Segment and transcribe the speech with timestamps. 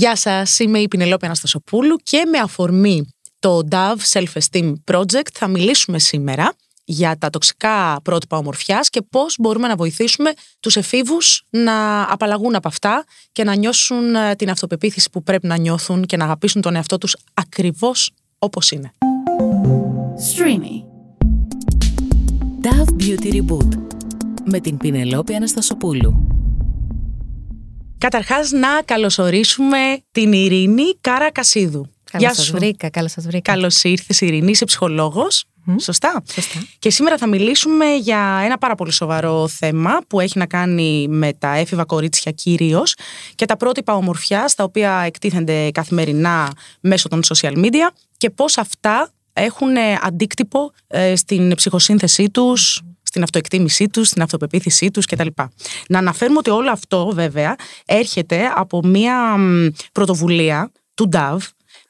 [0.00, 5.98] Γεια σας, είμαι η Πινελόπη Αναστασοπούλου και με αφορμή το Dove Self-Esteem Project θα μιλήσουμε
[5.98, 6.52] σήμερα
[6.84, 12.68] για τα τοξικά πρότυπα ομορφιάς και πώς μπορούμε να βοηθήσουμε τους εφήβους να απαλλαγούν από
[12.68, 16.74] αυτά και να νιώσουν ε, την αυτοπεποίθηση που πρέπει να νιώθουν και να αγαπήσουν τον
[16.74, 18.92] εαυτό τους ακριβώς όπως είναι.
[20.34, 20.84] Streamy.
[22.66, 23.78] Dove Beauty Reboot
[24.44, 26.39] με την Πινελόπη Αναστασοπούλου.
[28.00, 29.78] Καταρχάς να καλωσορίσουμε
[30.10, 31.90] την Ειρήνη Κάρα Κασίδου.
[32.10, 33.52] Καλώς σας βρήκα, καλώς σας βρήκα.
[33.52, 35.44] Καλώς ήρθες Ειρήνη, είσαι ψυχολόγος.
[35.80, 36.22] Σωστά.
[36.32, 36.62] Σωστά.
[36.78, 41.32] Και σήμερα θα μιλήσουμε για ένα πάρα πολύ σοβαρό θέμα που έχει να κάνει με
[41.32, 42.94] τα έφηβα κορίτσια κυρίως
[43.34, 49.10] και τα πρότυπα ομορφιά τα οποία εκτίθενται καθημερινά μέσω των social media και πώς αυτά
[49.32, 55.26] έχουν αντίκτυπο ε, στην ψυχοσύνθεσή τους, στην αυτοεκτίμησή τους, στην αυτοπεποίθησή τους κτλ.
[55.88, 61.38] Να αναφέρουμε ότι όλο αυτό βέβαια έρχεται από μια μ, πρωτοβουλία του DAV,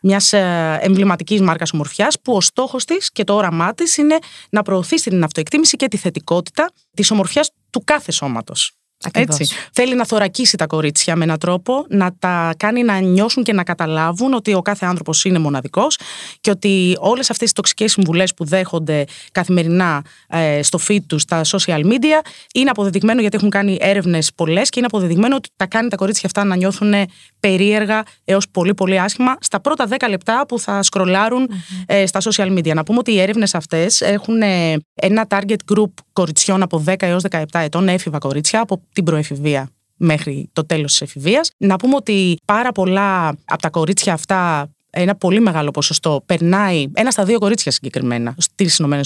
[0.03, 0.33] μιας
[0.81, 4.19] εμβληματικής μάρκας ομορφιάς, που ο στόχος της και το όραμά της είναι
[4.51, 8.80] να προωθήσει την αυτοεκτίμηση και τη θετικότητα της ομορφιάς του κάθε σώματος.
[9.05, 9.41] Ακριβώς.
[9.41, 9.55] Έτσι.
[9.73, 13.65] Θέλει να θωρακίσει τα κορίτσια με έναν τρόπο, να τα κάνει να νιώσουν και να
[13.65, 15.99] καταλάβουν ότι ο κάθε άνθρωπος είναι μοναδικός
[16.41, 21.41] και ότι όλες αυτές οι τοξικές συμβουλές που δέχονται καθημερινά ε, στο feed τους, στα
[21.45, 22.21] social media,
[22.55, 26.23] είναι αποδεδειγμένο γιατί έχουν κάνει έρευνες πολλές και είναι αποδεδειγμένο ότι τα κάνει τα κορίτσια
[26.27, 26.95] αυτά να νιώθουν
[27.41, 31.51] περίεργα έως πολύ πολύ άσχημα στα πρώτα 10 λεπτά που θα σκρολάρουν
[31.87, 32.75] ε, στα social media.
[32.75, 37.23] Να πούμε ότι οι έρευνες αυτές έχουν ε, ένα target group κοριτσιών από 10 έως
[37.31, 41.51] 17 ετών, έφηβα κορίτσια, από την προεφηβεία μέχρι το τέλος της εφηβείας.
[41.57, 47.11] Να πούμε ότι πάρα πολλά από τα κορίτσια αυτά ένα πολύ μεγάλο ποσοστό περνάει ένα
[47.11, 49.01] στα δύο κορίτσια συγκεκριμένα στις ΗΠΑ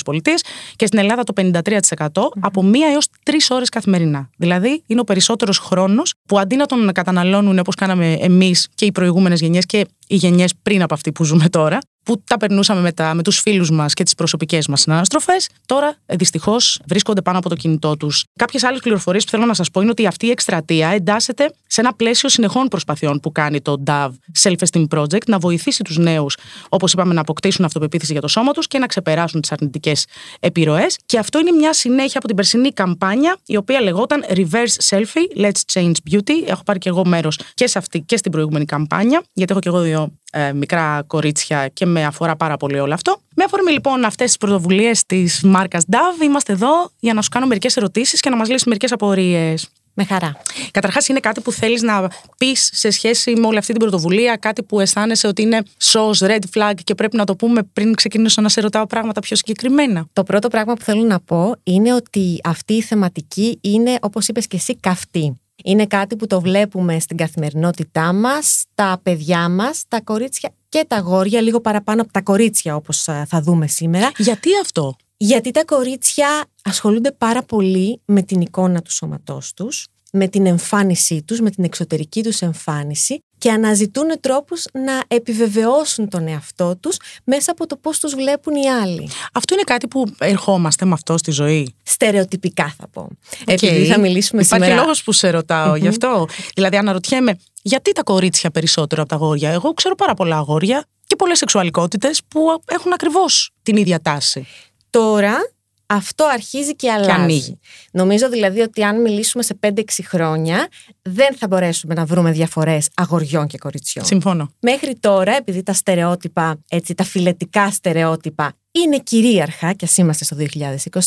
[0.76, 2.06] και στην Ελλάδα το 53%
[2.40, 4.30] από μία έως τρεις ώρες καθημερινά.
[4.36, 8.92] Δηλαδή είναι ο περισσότερος χρόνος που αντί να τον καταναλώνουν όπως κάναμε εμείς και οι
[8.92, 12.92] προηγούμενες γενιές και οι γενιές πριν από αυτή που ζούμε τώρα, που τα περνούσαμε με,
[12.92, 17.38] τα, με τους φίλους μας και τις προσωπικές μας συναναστροφές, τώρα ε, δυστυχώς βρίσκονται πάνω
[17.38, 18.24] από το κινητό τους.
[18.36, 21.80] Κάποιες άλλες πληροφορίες που θέλω να σας πω είναι ότι αυτή η εκστρατεία εντάσσεται σε
[21.80, 24.10] ένα πλαίσιο συνεχών προσπαθειών που κάνει το DAV
[24.42, 26.36] Self-Esteem Project να βοηθήσει τους νέους,
[26.68, 30.06] όπως είπαμε, να αποκτήσουν αυτοπεποίθηση για το σώμα τους και να ξεπεράσουν τις αρνητικές
[30.40, 30.98] επιρροές.
[31.06, 35.60] Και αυτό είναι μια συνέχεια από την περσινή καμπάνια, η οποία λεγόταν Reverse Selfie, Let's
[35.72, 36.32] Change Beauty.
[36.46, 39.68] Έχω πάρει και εγώ μέρος και σε αυτή και στην προηγούμενη καμπάνια, γιατί έχω και
[39.68, 43.20] εγώ δύο ε, μικρά κορίτσια και με αφορά πάρα πολύ όλο αυτό.
[43.34, 47.46] Με αφορμή λοιπόν αυτές τις πρωτοβουλίες της μάρκας DAV, είμαστε εδώ για να σου κάνω
[47.46, 49.68] μερικές ερωτήσεις και να μας λύσεις μερικές απορίες.
[49.94, 50.36] Με χαρά.
[50.70, 52.08] Καταρχάς, είναι κάτι που θέλεις να
[52.38, 56.38] πεις σε σχέση με όλη αυτή την πρωτοβουλία, κάτι που αισθάνεσαι ότι είναι σο, red
[56.54, 60.22] flag και πρέπει να το πούμε πριν ξεκινήσω να σε ρωτάω πράγματα πιο συγκεκριμένα; Το
[60.22, 64.56] πρώτο πράγμα που θέλω να πω είναι ότι αυτή η θεματική είναι, όπως είπες και
[64.56, 65.38] εσύ, καυτή.
[65.66, 70.96] Είναι κάτι που το βλέπουμε στην καθημερινότητά μας, τα παιδιά μας, τα κορίτσια και τα
[70.96, 74.10] αγόρια, λίγο παραπάνω από τα κορίτσια όπως ε, θα δούμε σήμερα.
[74.16, 80.28] Γιατί αυτό; Γιατί τα κορίτσια ασχολούνται πάρα πολύ με την εικόνα του σώματός τους, με
[80.28, 86.76] την εμφάνισή τους, με την εξωτερική τους εμφάνιση και αναζητούν τρόπους να επιβεβαιώσουν τον εαυτό
[86.76, 89.08] τους μέσα από το πώς τους βλέπουν οι άλλοι.
[89.32, 91.74] Αυτό είναι κάτι που ερχόμαστε με αυτό στη ζωή.
[91.82, 93.08] Στερεοτυπικά θα πω.
[93.46, 94.82] Επειδή θα μιλήσουμε Υπάρχει σήμερα...
[94.82, 96.26] λόγος που σε ρωτάω γι' αυτό.
[96.54, 101.16] Δηλαδή αναρωτιέμαι γιατί τα κορίτσια περισσότερο από τα αγόρια; Εγώ ξέρω πάρα πολλά αγόρια και
[101.16, 104.46] πολλές σεξουαλικότητες που έχουν ακριβώς την ίδια τάση.
[104.90, 105.53] Τώρα
[105.86, 107.10] αυτό αρχίζει και αλλάζει.
[107.10, 107.58] ανοίγει.
[107.90, 110.68] Νομίζω δηλαδή ότι αν μιλήσουμε σε 5-6 χρόνια
[111.02, 114.04] δεν θα μπορέσουμε να βρούμε διαφορές αγοριών και κοριτσιών.
[114.04, 114.52] Συμφωνώ.
[114.60, 120.36] Μέχρι τώρα, επειδή τα στερεότυπα, έτσι, τα φυλετικά στερεότυπα είναι κυρίαρχα και ας είμαστε στο
[120.36, 120.98] 2023,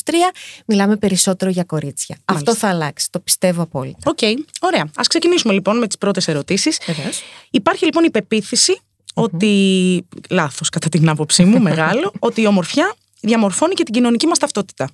[0.65, 2.17] μιλάμε περισσότερο για κορίτσια.
[2.25, 3.99] Αυτό θα αλλάξει, το πιστεύω απόλυτα.
[4.05, 4.19] Οκ,
[4.59, 4.81] ωραία.
[4.81, 6.79] Ας ξεκινήσουμε λοιπόν με τις πρώτες ερωτήσεις.
[6.85, 7.21] Βεβαίως.
[7.51, 8.79] Υπάρχει λοιπόν η πεποίθηση
[9.13, 10.07] ότι.
[10.29, 14.89] Λάθος, κατά την άποψή μου, μεγάλο, ότι η ομορφιά διαμορφώνει και την κοινωνική μας ταυτότητα.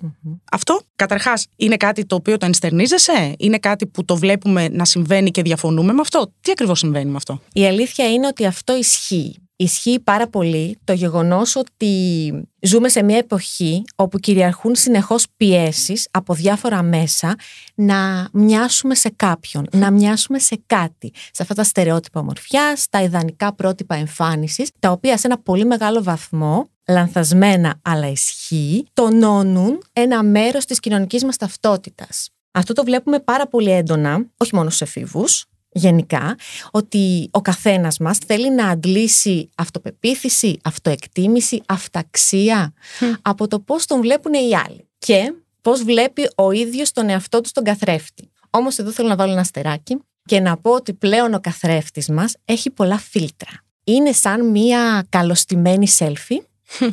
[0.51, 5.31] Αυτό, καταρχάς, είναι κάτι το οποίο το ενστερνίζεσαι, είναι κάτι που το βλέπουμε να συμβαίνει
[5.31, 9.42] και διαφωνούμε με αυτό; Τι ακριβώς συμβαίνει με αυτό; Η αλήθεια είναι ότι αυτό ισχύει.
[9.55, 16.33] Ισχύει πάρα πολύ το γεγονός ότι ζούμε σε μια εποχή όπου κυριαρχούν συνεχώς πιέσεις από
[16.33, 17.35] διάφορα μέσα
[17.75, 21.11] να μοιάσουμε σε κάποιον, να μοιάσουμε σε κάτι.
[21.31, 26.03] Σε αυτά τα στερεότυπα ομορφιάς, τα ιδανικά πρότυπα εμφάνισης, τα οποία σε ένα πολύ μεγάλο
[26.03, 32.29] βαθμό λανθασμένα αλλά ισχύει, τονώνουν ένα μέρος της κοινωνικής μας ταυτότητας.
[32.51, 36.35] Αυτό το βλέπουμε πάρα πολύ έντονα, όχι μόνο στους εφήβους, γενικά,
[36.71, 42.73] ότι ο καθένας μας θέλει να αντλήσει αυτοπεποίθηση, αυτοεκτίμηση, αυταξία
[43.21, 47.47] από το πώς τον βλέπουν οι άλλοι και πώς βλέπει ο ίδιος τον εαυτό του
[47.47, 48.31] στον καθρέφτη.
[48.49, 52.35] Όμως εδώ θέλω να βάλω ένα αστεράκι, Και να πω ότι πλέον ο καθρέφτης μας
[52.45, 53.51] έχει πολλά φίλτρα.
[53.83, 56.41] Είναι σαν μία καλοστημένη selfie,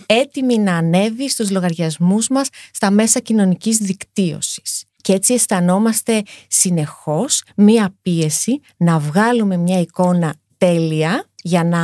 [0.07, 4.85] έτοιμη να ανέβει στους λογαριασμούς μας στα μέσα κοινωνικής δικτύωσης.
[5.11, 11.81] Και έτσι αισθανόμαστε συνεχώς μία πίεση να βγάλουμε μια εικόνα τέλεια για να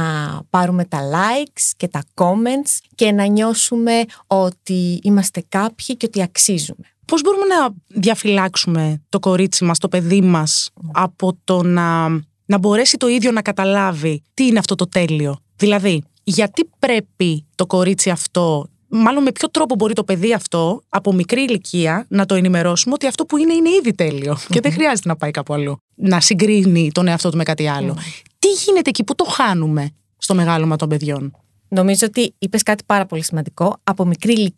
[0.51, 6.85] πάρουμε τα likes και τα comments και να νιώσουμε ότι είμαστε κάποιοι και ότι αξίζουμε.
[7.05, 7.69] Πώς μπορούμε να
[8.01, 12.09] διαφυλάξουμε το κορίτσι μας, το παιδί μας από το να,
[12.47, 17.67] να μπορέσει το ίδιο να καταλάβει τι είναι αυτό το τέλειο; Δηλαδή, γιατί πρέπει το
[17.67, 22.35] κορίτσι αυτό μάλλον με ποιο τρόπο μπορεί το παιδί αυτό από μικρή ηλικία να το
[22.35, 25.77] ενημερώσουμε ότι αυτό που είναι είναι ήδη τέλειο και δεν χρειάζεται να πάει κάπου αλλού.
[25.95, 27.97] Να συγκρίνει τον εαυτό του με κάτι άλλο.
[28.39, 31.37] Τι γίνεται εκεί, πού το χάνουμε στο μεγάλωμα των παιδιών;
[31.69, 34.53] Νομίζω ότι είπες κάτι πάρα πολύ σημαντικό από μικρή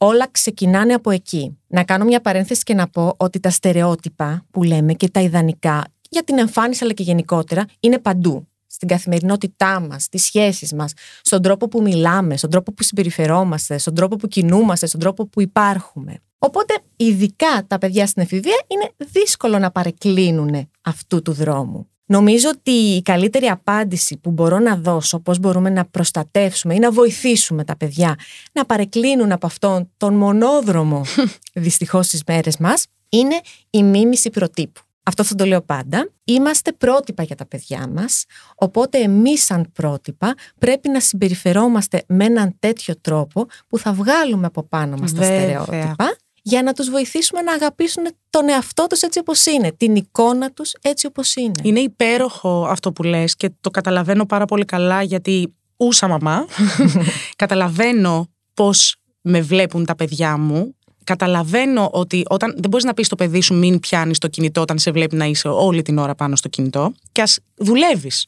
[0.00, 1.58] Όλα ξεκινάνε από εκεί.
[1.66, 5.84] Να κάνω μια παρένθεση και να πω ότι τα στερεότυπα που λέμε και τα ιδανικά
[6.10, 10.92] για την εμφάνιση αλλά και γενικότερα είναι παντού στην καθημερινότητά μας, στις σχέσεις μας,
[11.22, 15.40] στον τρόπο που μιλάμε, στον τρόπο που συμπεριφερόμαστε, στον τρόπο που κινούμαστε, στον τρόπο που
[15.40, 16.22] υπάρχουμε.
[16.38, 21.88] Οπότε, ειδικά τα παιδιά στην εφηβεία είναι δύσκολο να παρεκκλίνουν αυτού του δρόμου.
[22.10, 26.90] Νομίζω ότι η καλύτερη απάντηση που μπορώ να δώσω, πώς μπορούμε να προστατεύσουμε ή να
[26.90, 28.16] βοηθήσουμε τα παιδιά
[28.52, 31.02] να παρεκκλίνουν από αυτόν τον μονόδρομο
[31.54, 37.22] δυστυχώς στις μέρες μας, είναι η μίμηση προτύπου αυτό θα το λέω πάντα, είμαστε πρότυπα
[37.22, 38.24] για τα παιδιά μας,
[38.54, 44.62] οπότε εμείς σαν πρότυπα πρέπει να συμπεριφερόμαστε με έναν τέτοιο τρόπο που θα βγάλουμε από
[44.62, 49.46] πάνω μας τα στερεότυπα για να τους βοηθήσουμε να αγαπήσουν τον εαυτό τους έτσι όπως
[49.46, 51.60] είναι, την εικόνα τους έτσι όπως είναι.
[51.62, 56.46] Είναι υπέροχο αυτό που λες και το καταλαβαίνω πάρα πολύ καλά γιατί ούσα μαμά,
[57.42, 60.77] καταλαβαίνω πώς με βλέπουν τα παιδιά μου
[61.08, 64.78] καταλαβαίνω ότι όταν δεν μπορείς να πεις στο παιδί σου μην πιάνεις το κινητό όταν
[64.78, 68.26] σε βλέπει να είσαι όλη την ώρα πάνω στο κινητό και ας δουλεύεις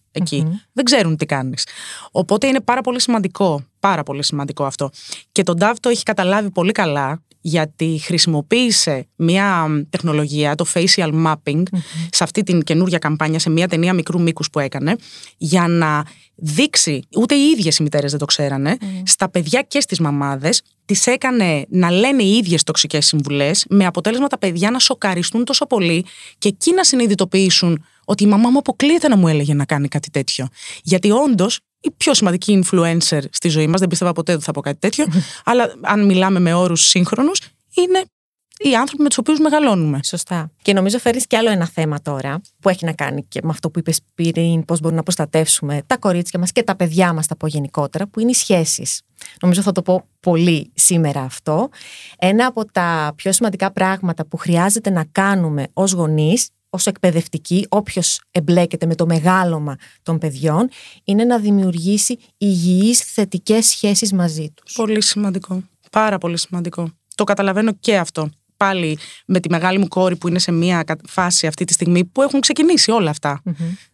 [0.72, 1.66] Δεν ξέρουν τι κάνεις.
[2.10, 4.90] Οπότε είναι πάρα πολύ σημαντικό, πάρα πολύ σημαντικό αυτό.
[5.32, 11.62] Και τον Ντάβ το έχει καταλάβει πολύ καλά γιατί χρησιμοποίησε μια τεχνολογία, το facial mapping,
[12.10, 14.96] σε αυτή την καινούργια καμπάνια, σε μια ταινία μικρού μήκους που έκανε,
[15.36, 16.04] για να
[16.34, 21.06] δείξει, ούτε οι ίδιες οι μητέρες δεν το ξέρανε, στα παιδιά και στις μαμάδες, τις
[21.06, 26.04] έκανε να λένε οι ίδιες τοξικές συμβουλές, με αποτέλεσμα τα παιδιά να σοκαριστούν τόσο πολύ
[26.38, 30.10] και εκεί να συνειδητοποιήσουν ότι η μαμά μου αποκλείεται να μου έλεγε να κάνει κάτι
[30.10, 30.48] τέτοιο.
[30.82, 34.60] Γιατί όντως η πιο σημαντική influencer στη ζωή μας, δεν πίστευα ποτέ ότι θα πω
[34.60, 35.06] κάτι τέτοιο,
[35.44, 37.40] αλλά αν μιλάμε με όρους σύγχρονους,
[37.74, 38.04] είναι
[38.62, 40.00] οι άνθρωποι με τους οποίους μεγαλώνουμε.
[40.04, 40.50] Σωστά.
[40.62, 43.70] Και νομίζω φέρεις κι άλλο ένα θέμα τώρα που έχει να κάνει και με αυτό
[43.70, 47.36] που είπες πριν, πώς μπορούμε να προστατεύσουμε τα κορίτσια μας και τα παιδιά μας, τα
[47.36, 49.02] πω γενικότερα, που είναι οι σχέσεις.
[49.42, 51.68] Νομίζω θα το πω πολύ σήμερα αυτό.
[52.18, 58.20] Ένα από τα πιο σημαντικά πράγματα που χρειάζεται να κάνουμε ως γονείς ως εκπαιδευτική, όποιος
[58.30, 60.68] εμπλέκεται με το μεγάλωμα των παιδιών,
[61.04, 64.74] είναι να δημιουργήσει υγιείς θετικές σχέσεις μαζί τους.
[64.74, 65.62] Πολύ σημαντικό.
[65.90, 66.90] Πάρα πολύ σημαντικό.
[67.14, 68.30] Το καταλαβαίνω και αυτό.
[68.56, 72.22] Πάλι με τη μεγάλη μου κόρη που είναι σε μια φάση αυτή τη στιγμή που
[72.22, 73.14] έχουν ξεκινήσει όλα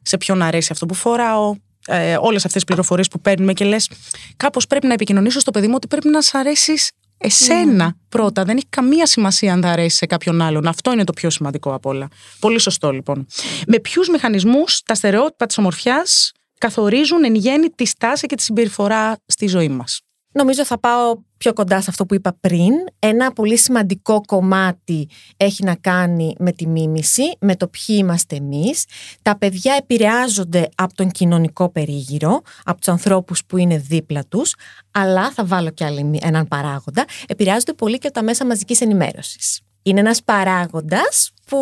[0.02, 1.55] Σε ποιον αρέσει αυτό που φοράω,
[1.87, 3.90] ε, όλες αυτές τις πληροφορίες που παίρνουμε και λες
[4.37, 7.99] κάπως πρέπει να επικοινωνήσω στο παιδί μου ότι πρέπει να σ' αρέσεις εσένα mm.
[8.09, 8.45] πρώτα.
[8.45, 10.67] Δεν έχει καμία σημασία αν θα αρέσει σε κάποιον άλλον.
[10.67, 12.09] Αυτό είναι το πιο σημαντικό από όλα.
[12.41, 13.27] Πολύ σωστό λοιπόν.
[13.67, 19.17] Με ποιους μηχανισμούς τα στερεότυπα της ομορφιάς καθορίζουν εν γέννη τη στάση και τη συμπεριφορά
[19.27, 20.01] στη ζωή μας;
[20.36, 22.72] Νομίζω θα πάω πιο κοντά σε αυτό που είπα πριν.
[22.98, 28.84] Ένα πολύ σημαντικό κομμάτι έχει να κάνει με τη μίμηση, με το ποιοι είμαστε εμείς.
[29.22, 34.55] Τα παιδιά επηρεάζονται από τον κοινωνικό περίγυρο, από τους ανθρώπους που είναι δίπλα τους,
[34.90, 39.60] αλλά θα βάλω κι άλλη έναν παράγοντα, επηρεάζονται πολύ και από τα μέσα μαζικής ενημέρωσης.
[39.82, 41.58] Είναι ένας παράγοντας που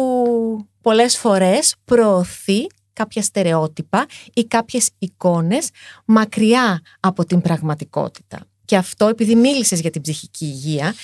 [0.80, 5.70] πολλές φορές προωθεί κάποια στερεότυπα ή κάποιες εικόνες
[6.04, 8.38] μακριά από την πραγματικότητα.
[8.64, 10.94] Και αυτό, επειδή μίλησες για την ψυχική υγεία,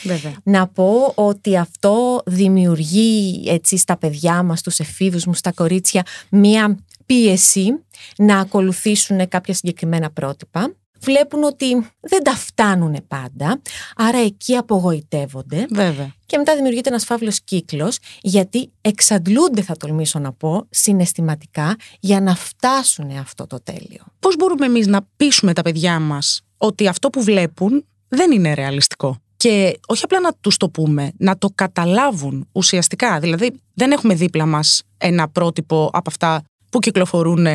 [0.43, 6.79] να πω ότι αυτό δημιουργεί έτσι στα παιδιά μας, στους εφήβους μου, στα κορίτσια, μία
[7.07, 7.73] πίεση
[8.17, 10.75] να ακολουθήσουν κάποια συγκεκριμένα πρότυπα.
[11.01, 13.63] Βλέπουν ότι δεν τα φτάνουν πάντα,
[13.97, 15.67] άρα εκεί απογοητεύονται.
[15.71, 16.15] Βέβαια.
[16.27, 22.35] Και μετά δημιουργείται ένας φαύλος κύκλος, γιατί εξαντλούνται, θα τολμήσω να πω, συναισθηματικά για να
[22.35, 24.05] φτάσουν αυτό το τέλειο.
[24.19, 29.17] Πώς μπορούμε εμείς να πείσουμε τα παιδιά μας ότι αυτό που βλέπουν δεν είναι ρεαλιστικό;
[29.37, 33.21] Και όχι απλά να τους το πούμε, να το καταλάβουν ουσιαστικά.
[33.21, 37.47] Δηλαδή δεν έχουμε δίπλα μας ένα πρότυπο από αυτά που κυκλοφορούν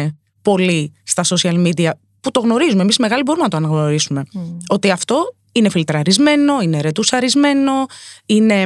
[0.41, 1.89] πολύ στα social media
[2.25, 2.81] που το γνωρίζουμε.
[2.81, 4.23] Εμείς μεγάλοι μπορούμε να το αναγνωρίσουμε.
[4.67, 7.71] Ότι αυτό είναι φιλτραρισμένο, είναι ρετουσαρισμένο,
[8.25, 8.65] είναι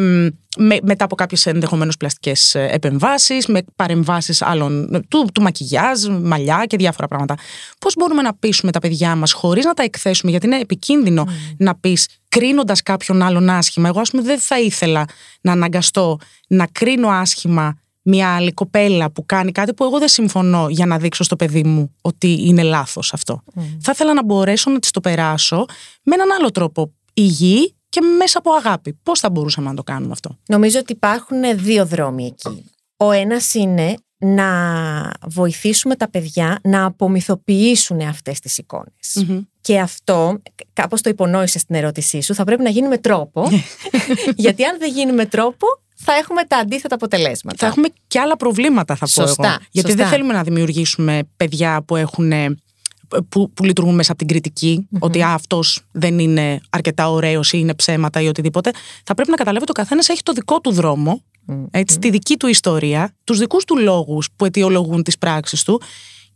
[0.58, 6.06] με, μετά από κάποιες ενδεχομένως πλαστικές ε, επεμβάσεις, με παρεμβάσεις άλλων, ε, του, του μακιγιάζ,
[6.22, 7.36] μαλλιά και διάφορα πράγματα.
[7.80, 11.76] Πώς μπορούμε να πείσουμε τα παιδιά μας χωρίς να τα εκθέσουμε, γιατί είναι επικίνδυνο να
[11.76, 13.88] πεις κρίνοντας κάποιον άλλον άσχημα.
[13.88, 15.06] Εγώ, ας πούμε, δεν θα ήθελα
[15.42, 17.78] να αναγκαστώ να κρίνω άσχημα
[18.10, 21.64] μια άλλη κοπέλα που κάνει κάτι που εγώ δεν συμφωνώ για να δείξω στο παιδί
[21.64, 23.44] μου ότι είναι λάθος αυτό.
[23.82, 25.66] Θα ήθελα να μπορέσω να της το περάσω
[26.04, 29.00] με έναν άλλο τρόπο υγιή και μέσα από αγάπη.
[29.04, 32.64] Πώς θα μπορούσαμε να το κάνουμε αυτό; Νομίζω ότι υπάρχουν δύο δρόμοι εκεί.
[32.98, 34.50] Ο ένας είναι να
[35.28, 39.26] βοηθήσουμε τα παιδιά να απομυθοποιήσουν αυτές τις εικονες
[39.62, 40.42] Και αυτό,
[40.74, 43.50] κάπως το υπονόησε στην ερώτησή σου, θα πρέπει να γίνει με τρόπο.
[44.36, 47.58] γιατί αν δεν γίνει με τρόπο, θα έχουμε τα αντίθετα αποτελέσματα.
[47.58, 49.58] Θα έχουμε και άλλα προβλήματα, θα πω Σωστά, εγώ.
[49.72, 50.04] Γιατί σωστά.
[50.04, 52.32] δεν θέλουμε να δημιουργήσουμε παιδιά που έχουν.
[53.30, 57.74] Που, που λειτουργούν μέσα από την κριτικη ότι αυτός δεν είναι αρκετά ωραίος ή είναι
[57.74, 58.72] ψέματα ή οτιδήποτε.
[59.04, 61.24] Θα πρέπει να καταλάβει ότι ο καθένας έχει το δικό του δρόμο,
[61.72, 65.82] έτσι, τη δική του ιστορία, τους δικούς του λόγους που αιτιολογούν τις πράξεις του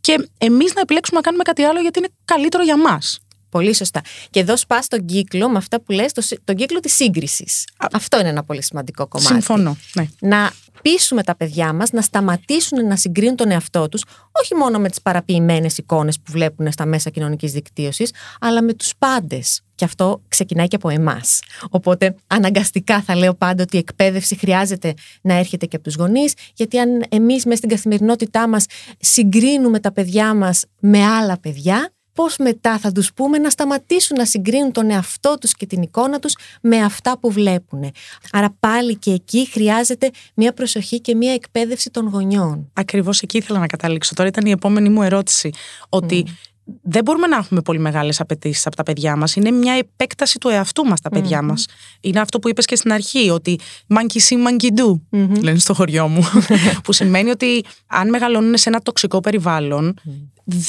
[0.00, 3.18] και εμείς να επιλέξουμε να κάνουμε κάτι άλλο γιατί είναι καλύτερο για μας.
[3.48, 4.00] Πολύ σωστά.
[4.30, 7.66] Και εδώ σπάς τον κύκλο με αυτά που λες, το, συ- τον κύκλο της σύγκρισης.
[7.92, 9.32] Αυτό είναι ένα πολύ σημαντικό κομμάτι.
[9.32, 9.76] Συμφωνώ.
[9.94, 10.06] Ναι.
[10.20, 10.52] Να
[10.84, 15.02] πείσουμε τα παιδιά μας να σταματήσουν να συγκρίνουν τον εαυτό τους όχι μόνο με τις
[15.02, 19.62] παραποιημένες εικόνες που βλέπουν στα μέσα κοινωνικής δικτύωσης αλλά με τους πάντες.
[19.74, 21.40] Και αυτό ξεκινάει και από εμάς.
[21.70, 26.34] Οπότε αναγκαστικά θα λέω πάντα ότι η εκπαίδευση χρειάζεται να έρχεται και από τους γονείς
[26.54, 28.66] γιατί αν εμείς μέσα στην καθημερινότητά μας
[28.98, 34.24] συγκρίνουμε τα παιδιά μας με άλλα παιδιά πώς μετά θα τους πούμε να σταματήσουν να
[34.24, 37.90] συγκρίνουν τον εαυτό τους και την εικόνα τους με αυτά που βλέπουν.
[38.32, 42.70] Άρα πάλι και εκεί χρειάζεται μια προσοχή και μια εκπαίδευση των γονιών.
[42.72, 44.14] Ακριβώς εκεί ήθελα να καταλήξω.
[44.14, 45.50] Τώρα ήταν η επόμενη μου ερώτηση.
[45.88, 46.24] Ότι
[46.82, 49.36] δεν μπορούμε να έχουμε πολύ μεγάλες απαιτήσεις από τα παιδιά μας.
[49.36, 51.66] Είναι μια επέκταση του εαυτού μας τα παιδιά μας.
[52.00, 56.08] Είναι αυτό που είπες και στην αρχή, ότι monkey see, monkey do, λένε στο χωριό
[56.08, 56.24] μου.
[56.84, 59.94] που σημαίνει ότι αν μεγαλώνουν σε ένα τοξικό περιβάλλον,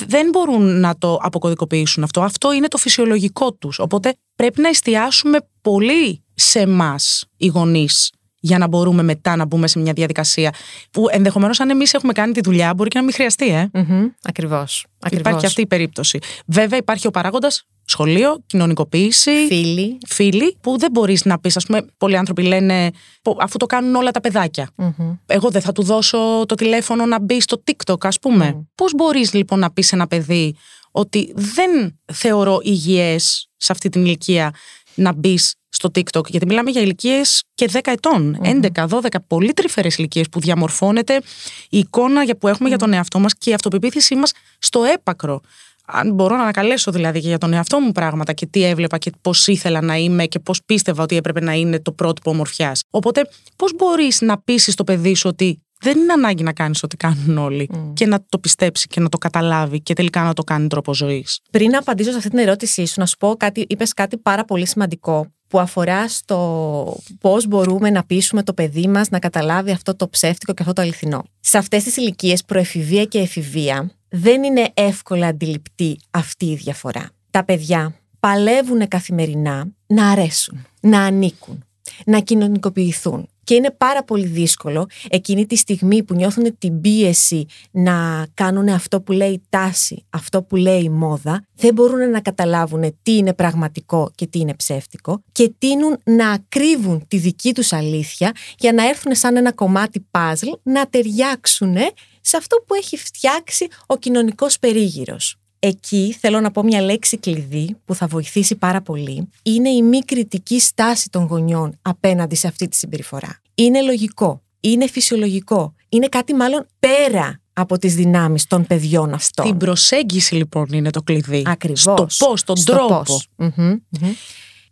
[0.07, 2.21] δεν μπορούν να το αποκωδικοποιήσουν αυτό.
[2.21, 3.79] Αυτό είναι το φυσιολογικό τους.
[3.79, 8.11] Οπότε πρέπει να εστιάσουμε πολύ σε εμάς οι γονείς
[8.45, 10.53] για να μπορούμε μετά να μπούμε σε μια διαδικασία
[10.91, 13.69] που ενδεχομένως αν εμείς έχουμε κάνει τη δουλειά μπορεί και να μην χρειαστεί, ε.
[13.73, 14.11] Mm-hmm.
[14.21, 14.85] Ακριβώς.
[15.11, 16.19] Υπάρχει αυτή η περίπτωση.
[16.45, 19.45] Βέβαια, υπάρχει ο παράγοντας σχολείο, κοινωνικοποίηση.
[19.47, 19.97] Φίλοι.
[20.07, 22.91] Φίλοι, που δεν μπορείς να πεις, ας πούμε, πολλοί άνθρωποι λένε,
[23.39, 24.69] αφού το κάνουν όλα τα παιδάκια.
[24.77, 25.17] Mm-hmm.
[25.25, 28.53] Εγώ δεν θα του δώσω το τηλέφωνο να μπει στο TikTok, ας πούμε.
[28.55, 28.65] Mm.
[28.75, 30.55] Πώς μπορείς λοιπόν να πεις σε ένα παιδί
[30.91, 34.53] ότι δεν θεωρώ υγιές σε αυτή την ηλικία
[34.95, 38.65] να μπεις στο TikTok, γιατί μιλάμε για ηλικίες και 10 ετών, mm-hmm.
[38.75, 41.22] 11, 12, πολύ τρυφερές ηλικίες που διαμορφώνεται
[41.70, 42.70] η εικόνα που έχουμε mm-hmm.
[42.70, 45.41] για τον εαυτό μας και η αυτοπεποίθησή μας στο έπακρο.
[45.86, 49.12] Αν μπορώ να ανακαλέσω δηλαδή και για τον εαυτό μου πράγματα και τι έβλεπα και
[49.22, 52.84] πώς ήθελα να είμαι και πώς πίστευα ότι έπρεπε να είναι το πρότυπο ομορφιάς.
[52.89, 56.98] Οπότε, πώς μπορείς να πείσει το παιδί σου ότι δεν είναι ανάγκη να κάνεις ό,τι
[56.98, 57.91] κάνουν όλοι mm.
[57.94, 61.39] και να το πιστέψει και να το καταλάβει και τελικά να το κάνει τρόπο ζωής.
[61.51, 64.46] Πριν να απαντήσω σε αυτή την ερώτησή σου, να σου πω κάτι, είπες κάτι πάρα
[64.46, 69.95] πολύ σημαντικό που αφορά στο πώς μπορούμε να πείσουμε το παιδί μας να καταλάβει αυτό
[69.95, 71.23] το ψεύτικο και αυτό το αληθινό.
[71.39, 77.09] Σε αυτές τις ηλικίες, προεφηβεία και εφηβεία, δεν είναι εύκολα αντιληπτή αυτή η διαφορά.
[77.31, 81.63] Τα παιδιά παλεύουν καθημερινά να αρέσουν, να ανήκουν,
[82.05, 83.27] να κοινωνικοποιηθούν.
[83.45, 89.01] Και είναι πάρα πολύ δύσκολο εκείνη τη στιγμή που νιώθουν την πίεση να κάνουν αυτό
[89.01, 93.33] που λέει η τάση, αυτό που λέει η μόδα, δεν μπορούν να καταλάβουν τι είναι
[93.33, 98.87] πραγματικό και τι είναι ψεύτικο και τείνουν να κρύβουν τη δική τους αλήθεια για να
[98.87, 101.75] έρθουν σαν ένα κομμάτι παζλ να ταιριάξουν
[102.21, 105.37] σε αυτό που έχει φτιάξει ο κοινωνικός περίγυρος.
[105.67, 109.29] Εκεί θέλω να πω μια λέξη κλειδί που θα βοηθήσει πάρα πολύ.
[109.43, 113.39] Είναι η μη κριτική στάση των γονιών απέναντι σε αυτή τη συμπεριφορά.
[113.55, 119.45] Είναι λογικό, είναι φυσιολογικό, είναι κάτι μάλλον πέρα από τις δυνάμεις των παιδιών αυτών.
[119.45, 121.43] Την προσέγγιση λοιπόν είναι το κλειδί.
[121.45, 121.81] Ακριβώς.
[122.13, 123.03] Στο πώς, τον Στο τρόπο.
[123.05, 123.27] πώς.
[123.36, 123.50] Μμμ,
[123.89, 124.12] μμμ.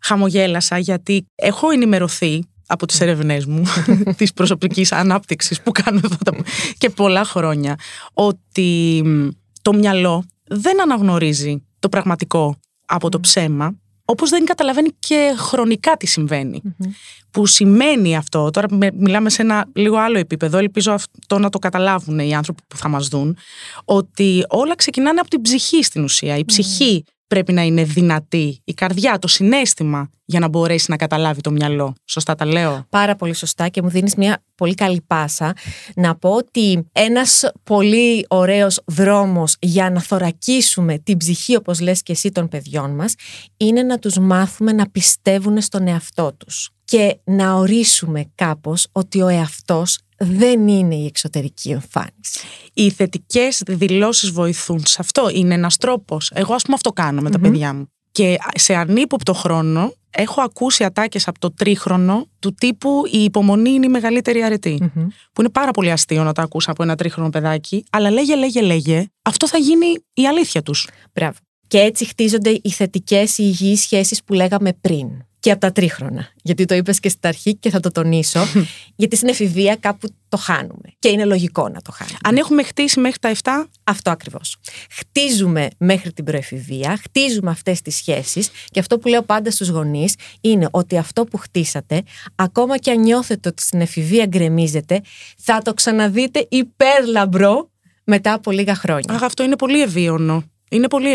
[0.00, 3.62] Χαμογέλασα γιατί έχω ενημερωθεί από τις ερευνές μου
[4.16, 6.36] της προσωπικής ανάπτυξης που κάνω εδώ τα-
[6.78, 7.74] και πολλά χρόνια
[8.12, 9.28] ότι μ,
[9.62, 13.74] το μυαλό δεν αναγνωρίζει το πραγματικό από το ψέμα
[14.04, 16.62] όπως δεν καταλαβαίνει και χρονικά τι συμβαίνει.
[17.30, 21.58] Που σημαίνει αυτό, τώρα με- μιλάμε σε ένα λίγο άλλο επίπεδο, ελπίζω αυτό να το
[21.58, 23.36] καταλάβουν οι άνθρωποι που θα μας δουν,
[23.84, 26.36] ότι όλα ξεκινάνε από την ψυχή στην ουσία.
[26.36, 31.40] Η ψυχή πρέπει να είναι δυνατή η καρδιά, το συνέστημα για να μπορέσει να καταλάβει
[31.40, 31.94] το μυαλό.
[32.04, 35.52] Σωστά τα λέω; Πάρα πολύ σωστά και μου δίνεις μια πολύ καλή πάσα
[35.94, 42.12] να πω ότι ένας πολύ ωραίος δρόμος για να θωρακίσουμε την ψυχή όπως λες και
[42.12, 43.14] εσύ των παιδιών μας
[43.56, 49.28] είναι να τους μάθουμε να πιστεύουν στον εαυτό τους και να ορίσουμε κάπως ότι ο
[49.28, 52.46] εαυτός δεν είναι η εξωτερική εμφάνιση.
[52.72, 54.82] Οι θετικές δηλώσεις βοηθούν.
[54.86, 56.30] Σε αυτό είναι ένας τρόπος.
[56.34, 57.88] Εγώ, ας πούμε, αυτό κάνω με τα παιδιά μου.
[58.12, 63.86] Και σε ανύποπτο χρόνο έχω ακούσει ατάκες από το τρίχρονο του τύπου Η υπομονή είναι
[63.86, 64.58] η μεγαλύτερη
[65.32, 67.84] Που είναι πάρα πολύ αστείο να τα ακούσα από ένα τρίχρονο παιδάκι.
[67.90, 70.88] Αλλά λέγε, λέγε, λέγε, αυτό θα γίνει η αλήθεια τους.
[71.12, 71.38] Μπράβο.
[71.66, 75.08] Και έτσι χτίζονται οι θετικές, οι υγιείς σχέσεις που λέγαμε πριν
[75.44, 76.28] και από τα τρίχρονα.
[76.42, 78.40] Γιατί το είπες και στην αρχή και θα το τονίσω.
[78.96, 80.88] γιατί στην εφηβεία κάπου το χάνουμε.
[80.98, 82.18] Και είναι λογικό να το χάνουμε.
[82.24, 83.64] Αν έχουμε χτίσει μέχρι τα 7.
[83.84, 84.56] Αυτό ακριβώς.
[84.90, 90.14] Χτίζουμε μέχρι την προεφηβεία, χτίζουμε αυτές τις σχέσεις και αυτό που λέω πάντα στους γονείς
[90.40, 92.02] είναι ότι αυτό που χτίσατε,
[92.34, 95.00] ακόμα και αν νιώθετε ότι στην εφηβεία γκρεμίζετε,
[95.38, 97.70] θα το ξαναδείτε υπέρλαμπρο
[98.04, 99.14] μετά από λίγα χρόνια.
[99.14, 100.44] Αχ, αυτό είναι πολύ ευίωνο.
[100.74, 101.08] Είναι πολύ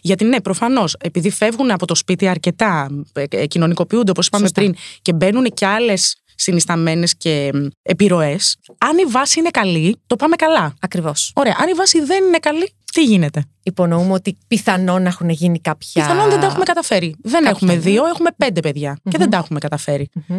[0.00, 4.74] Γιατί ναι, προφανώς, επειδή φεύγουν από το σπίτι αρκετά, ε, ε, κοινωνικοποιούνται όπως είπαμε πριν,
[5.02, 7.50] και μπαίνουν και άλλες συνισταμένες και
[7.82, 8.56] επιρροές.
[8.78, 10.74] Αν η βάση είναι καλή, το πάμε καλά.
[10.80, 11.32] Ακριβώς.
[11.34, 11.56] Ωραία.
[11.60, 16.02] Αν η βάση δεν είναι καλή, τι γίνεται; Υπονοούμε ότι πιθανόν να έχουν γίνει κάποια.
[16.02, 17.16] Πιθανόν δεν τα έχουμε καταφέρει.
[17.22, 18.60] Δεν έχουμε δύο, έχουμε πέντε
[19.10, 19.60] και δεν τα έχουμε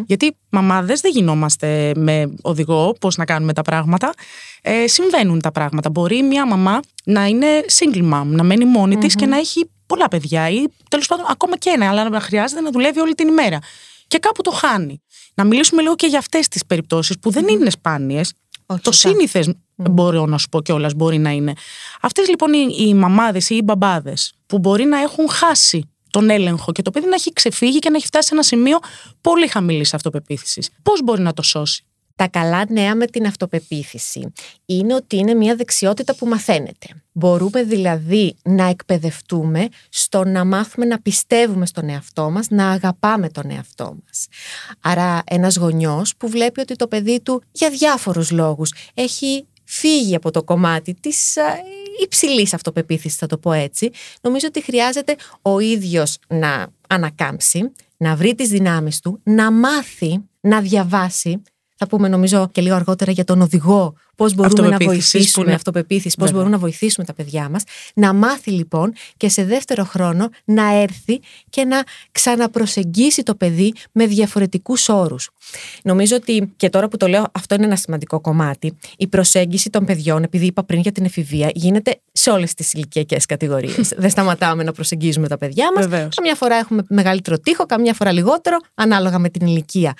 [0.05, 4.13] Γιατί μαμάδες δεν γινόμαστε με οδηγό πώς να κάνουμε τα πράγματα.
[4.61, 5.89] Ε, συμβαίνουν τα πράγματα.
[5.89, 7.47] Μπορεί μια μαμά να είναι
[7.79, 11.57] single mom, να μένει μόνη της και να έχει πολλά παιδιά ή τέλος πάντων ακόμα
[11.57, 13.59] και ένα, αλλά να χρειάζεται να δουλεύει όλη την ημέρα.
[14.07, 15.01] Και κάπου το χάνει.
[15.33, 18.33] Να μιλήσουμε λίγο και για αυτές τις περιπτώσεις που δεν είναι σπάνιες.
[18.81, 19.89] Το σύνηθες, mm.
[19.89, 21.53] μπορώ να σου πω κιόλας, μπορεί να είναι.
[22.01, 26.71] Αυτές λοιπόν οι, οι μαμάδες ή οι μπαμπάδες που μπορεί να έχουν χάσει τον έλεγχο
[26.71, 28.77] και το παιδί να έχει ξεφύγει και να έχει φτάσει σε ένα σημείο
[29.21, 30.69] πολύ χαμηλής αυτοπεποίθησης.
[30.83, 31.83] Πώς μπορεί να το σώσει;
[32.15, 34.33] Τα καλά νέα με την αυτοπεποίθηση
[34.65, 36.87] είναι ότι είναι μια δεξιότητα που μαθαίνεται.
[37.11, 43.49] Μπορούμε δηλαδή να εκπαιδευτούμε στο να μάθουμε να πιστεύουμε στον εαυτό μας, να αγαπάμε τον
[43.49, 44.27] εαυτό μας.
[44.81, 50.31] Άρα ένας γονιός που βλέπει ότι το παιδί του για διάφορους λόγους έχει φύγει από
[50.31, 51.37] το κομμάτι της
[52.01, 58.35] υψηλής αυτοπεποίθησης, θα το πω έτσι, νομίζω ότι χρειάζεται ο ίδιος να ανακάμψει, να βρει
[58.35, 61.41] τις δυνάμεις του, να μάθει, να διαβάσει,
[61.75, 65.55] θα πούμε νομίζω και λίγο αργότερα για τον οδηγό, πώς μπορούμε να βοηθήσουμε, είναι...
[65.55, 67.63] αυτοπεποίθηση, πώς μπορούμε να βοηθήσουμε τα παιδιά μας.
[67.93, 74.05] Να μάθει λοιπόν και σε δεύτερο χρόνο να έρθει και να ξαναπροσεγγίσει το παιδί με
[74.05, 75.29] διαφορετικούς όρους.
[75.83, 78.77] Νομίζω ότι και τώρα που το λέω, αυτό είναι ένα σημαντικό κομμάτι.
[78.97, 83.25] Η προσέγγιση των παιδιών, επειδή είπα πριν για την εφηβεία, γίνεται σε όλες τις ηλικιακές
[83.25, 83.93] κατηγορίες.
[84.03, 85.87] Δεν σταματάμε να προσεγγίζουμε τα παιδιά μας.
[86.15, 89.93] Καμιά φορά έχουμε μεγαλύτερο τείχο, καμιά φορά λιγότερο, ανάλογα με την ηλικία.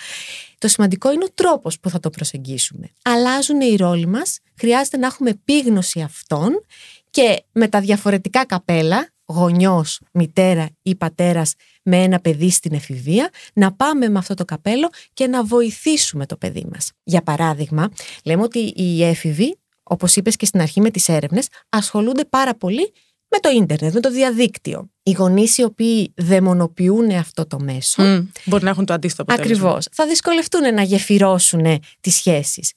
[0.59, 2.89] Το σημαντικό είναι ο τρόπος που θα το προσεγγίσουμε.
[3.01, 6.65] Αλλάζουν οι ρόλοι μας, χρειάζεται να έχουμε επίγνωση αυτών
[7.09, 13.73] και με τα διαφορετικά καπέλα, γονιός, μητέρα ή πατέρας με ένα παιδί στην εφηβεία, να
[13.73, 16.91] πάμε με αυτό το καπέλο και να βοηθήσουμε το παιδί μας.
[17.03, 17.89] Για παράδειγμα,
[18.23, 22.93] λέμε ότι οι έφηβοι, όπως είπες και στην αρχή με τις έρευνες, ασχολούνται πάρα πολύ
[23.29, 24.89] με το ίντερνετ, με το διαδίκτυο.
[25.03, 28.03] Οι γονείς οι οποίοι δαιμονοποιούν αυτό το μέσο.
[28.05, 29.67] Mm, μπορεί να έχουν το αντίστοιχο αποτέλεσμα.
[29.67, 29.87] Ακριβώς.
[29.91, 32.73] Θα δυσκολευτούν να γεφυρώσουν τις σχέσεις.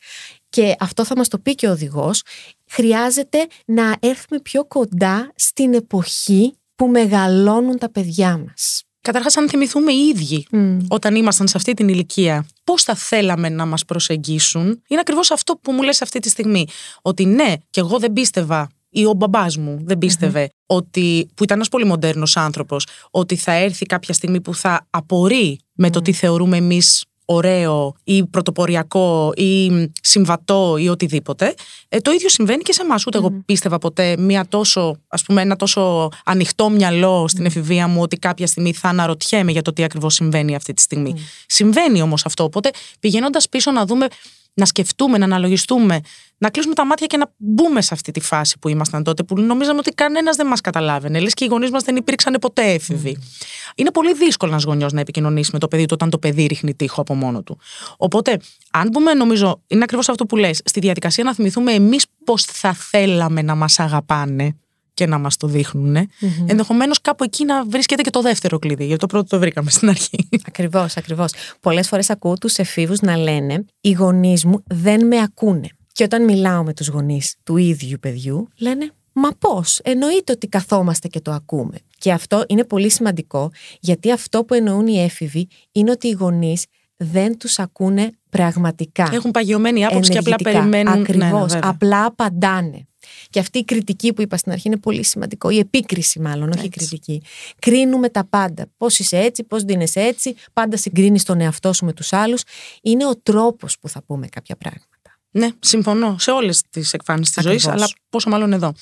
[0.53, 2.23] Και αυτό θα μας το πει και ο οδηγός.
[2.71, 8.83] Χρειάζεται να έρθουμε πιο κοντά στην εποχή που μεγαλώνουν τα παιδιά μας.
[9.01, 10.47] Καταρχάς, αν θυμηθούμε οι ίδιοι
[10.89, 15.57] όταν ήμασταν σε αυτή την ηλικία, πώς θα θέλαμε να μας προσεγγίσουν, είναι ακριβώς αυτό
[15.57, 16.67] που μου λες αυτή τη στιγμή.
[17.03, 21.57] Ότι ναι, και εγώ δεν πίστευα ή ο μπαμπάς μου δεν πιστευε ότι, που ήταν
[21.57, 26.13] ένας πολύ μοντέρνος άνθρωπος, ότι θα έρθει κάποια στιγμή που θα απορεί με το τι
[26.13, 29.71] θεωρούμε εμείς ωραίο ή πρωτοποριακό ή
[30.03, 31.55] συμβατό ή οτιδήποτε.
[31.89, 33.07] Ε, το ίδιο συμβαίνει και σε εμάς.
[33.07, 38.03] Ούτε εγώ πίστευα ποτέ μια τόσο, ας πούμε, ένα τόσο ανοιχτό μυαλό στην εφηβεία μου
[38.03, 41.15] ότι κάποια στιγμή θα αναρωτιέμαι για το τι ακριβώς συμβαίνει αυτή τη στιγμή.
[41.47, 42.45] Συμβαίνει όμως αυτό.
[42.45, 44.07] Οπότε πηγαίνοντας πίσω να δούμε
[44.55, 46.01] να σκεφτούμε, να αναλογιστούμε,
[46.39, 49.41] να κλείσουμε τα μάτια και να μπούμε σε αυτή τη φάση που ήμασταν τότε, που
[49.41, 51.21] νομίζαμε ότι κανένας δεν μας καταλάβαινε.
[51.21, 53.17] Λες και οι γονείς μας δεν υπήρξαν ποτέ έφηβοι.
[53.21, 53.73] Mm.
[53.75, 56.75] Είναι πολύ δύσκολο ένας γονιός να επικοινωνήσει με το παιδί του όταν το παιδί ρίχνει
[56.75, 57.59] τείχο από μόνο του.
[57.97, 58.39] Οπότε,
[58.71, 62.73] αν μπούμε, νομίζω, είναι ακριβώς αυτό που λες, στη διαδικασία να θυμηθούμε εμείς πώς θα
[62.73, 64.57] θέλαμε να μας αγαπάνε
[64.95, 65.97] και να μας το δείχνουν.
[65.97, 66.45] Mm-hmm.
[66.47, 69.89] Ενδεχομένως κάπου εκεί να βρίσκεται και το δεύτερο κλειδί, γιατί το πρώτο το βρήκαμε στην
[69.89, 70.29] αρχή.
[70.47, 71.33] Ακριβώς, ακριβώς.
[71.61, 75.69] Πολλές φορές ακούω τους εφήβους να λένε: Οι γονείς μου δεν με ακούνε.
[75.93, 81.09] Και όταν μιλάω με τους γονείς του ίδιου παιδιού, λένε: Μα πώς, εννοείται ότι καθόμαστε
[81.09, 81.77] και το ακούμε.
[81.99, 83.51] Και αυτό είναι πολύ σημαντικό,
[83.81, 86.65] γιατί αυτό που εννοούν οι έφηβοι είναι ότι οι γονείς
[86.97, 89.11] δεν τους ακούνε πραγματικά.
[89.13, 90.69] Έχουν παγιωμένη άποψη και απλά ενεργητικά.
[90.69, 91.01] περιμένουν.
[91.01, 91.61] Ακριβώς, Ναι, ναι, βέβαια.
[91.63, 92.87] απλά απαντάνε.
[93.31, 95.51] Και αυτή η κριτική που είπα στην αρχή είναι πολύ σημαντικό.
[95.51, 96.79] Η επίκριση, μάλλον, όχι η Έτσι.
[96.79, 97.23] κριτική.
[97.59, 98.67] Κρίνουμε τα πάντα.
[98.77, 102.43] Πώς είσαι έτσι, πώς δίνεσαι έτσι, πάντα συγκρίνεις τον εαυτό σου με τους άλλους.
[102.83, 104.87] Είναι ο τρόπος που θα πούμε κάποια πράγματα.
[105.31, 107.85] Ναι, συμφωνώ σε όλες τις εκφάνσεις της ζωής, Ακριβώς.
[107.85, 108.73] αλλά πόσο μάλλον εδώ.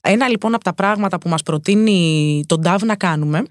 [0.00, 3.42] Ένα λοιπόν από τα πράγματα που μας προτείνει τον Νταβ να κάνουμε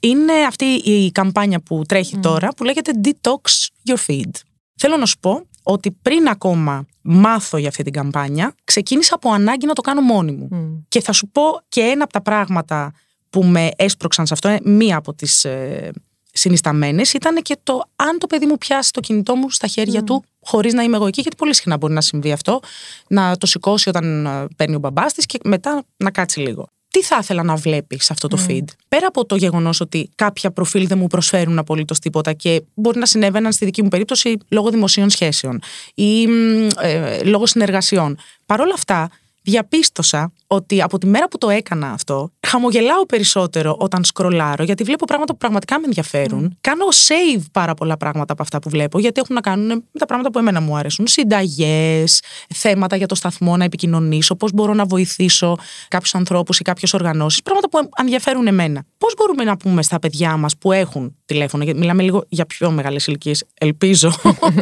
[0.00, 4.30] είναι αυτή η καμπάνια που τρέχει τώρα που λέγεται Detox Your Feed.
[4.76, 9.66] Θέλω να σου πω ότι πριν ακόμα μάθω για αυτή την καμπάνια, ξεκίνησα από ανάγκη
[9.66, 10.48] να το κάνω μόνη μου.
[10.50, 10.78] Μμ.
[10.88, 12.92] Και θα σου πω και ένα από τα πράγματα
[13.30, 15.90] που με έσπρωξαν σε αυτό, ε, μία από τις ε,
[16.32, 20.24] συνισταμένες, ήταν και το αν το παιδί μου πιάσει το κινητό μου στα χέρια του
[20.40, 22.60] χωρίς να είμαι εγώ εκεί, γιατί πολύ συχνά μπορεί να συμβεί αυτό,
[23.08, 26.68] να το σηκώσει όταν ε, παίρνει ο μπαμπάς της και μετά να κάτσει λίγο.
[26.96, 30.50] Τι θα ήθελα να βλέπεις σε αυτό το feed; Πέρα από το γεγονός ότι κάποια
[30.50, 34.70] προφίλ δεν μου προσφέρουν απολύτως τίποτα και μπορεί να συνέβαιναν στη δική μου περίπτωση λόγω
[34.70, 35.60] δημοσίων σχέσεων
[35.94, 38.18] ή μ, ε, λόγω συνεργασιών.
[38.46, 39.10] Παρ' όλα αυτά,
[39.46, 45.04] διαπίστωσα ότι από τη μέρα που το έκανα αυτό, χαμογελάω περισσότερο όταν σκρολάρω, γιατί βλέπω
[45.04, 46.56] πράγματα που πραγματικά με ενδιαφέρουν.
[46.60, 50.06] Κάνω save πάρα πολλά πράγματα από αυτά που βλέπω, γιατί έχουν να κάνουν με τα
[50.06, 51.06] πράγματα που εμένα μου αρέσουν.
[51.06, 52.22] Συνταγές,
[52.54, 55.56] θέματα για το σταθμό να επικοινωνήσω, πώς μπορώ να βοηθήσω
[55.88, 57.42] κάποιους ανθρώπους ή κάποιες οργανώσεις.
[57.42, 58.82] Πράγματα που ενδιαφέρουν εμένα.
[58.98, 62.70] Πώς μπορούμε να πούμε στα παιδιά μας που έχουν τηλέφωνο, γιατί μιλάμε λίγο για πιο
[62.70, 64.12] μεγάλες ηλικίες, ελπίζω,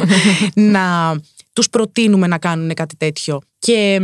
[0.73, 1.15] να
[1.55, 3.41] τους προτείνουμε να κάνουν κάτι τέτοιο.
[3.59, 3.99] Και